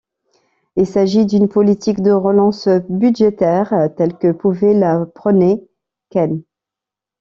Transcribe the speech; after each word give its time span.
Il 0.77 0.87
s'agit 0.87 1.27
d'une 1.27 1.47
politique 1.47 2.01
de 2.01 2.09
relance 2.09 2.67
budgétaire 2.89 3.91
telle 3.97 4.17
que 4.17 4.31
pouvait 4.31 4.73
la 4.73 5.05
prôner 5.05 5.69
Keynes. 6.09 6.41